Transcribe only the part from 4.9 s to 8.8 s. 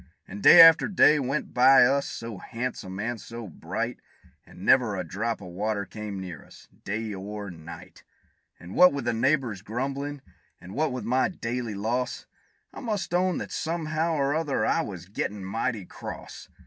a drop of water came near us, day or night; And